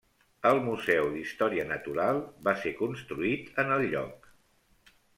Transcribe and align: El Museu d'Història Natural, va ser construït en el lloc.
El 0.51 0.61
Museu 0.67 1.09
d'Història 1.17 1.67
Natural, 1.73 2.23
va 2.49 2.57
ser 2.65 2.75
construït 2.83 3.65
en 3.67 3.75
el 3.79 3.89
lloc. 3.97 4.31